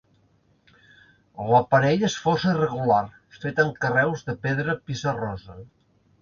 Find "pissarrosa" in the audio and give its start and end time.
4.91-5.61